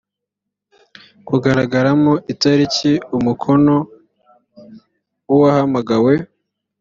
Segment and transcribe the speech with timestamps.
[1.27, 3.75] kugaragaramo itariki umukono
[5.27, 6.13] w uwahamagawe